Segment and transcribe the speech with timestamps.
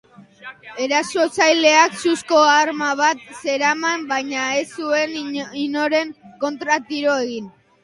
[0.85, 5.15] Erasotzaileak suzko arma bat zeraman, baina ez zuen
[5.67, 6.13] inoren
[6.47, 7.57] kontra tiro egin.